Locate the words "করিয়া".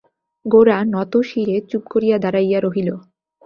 1.93-2.17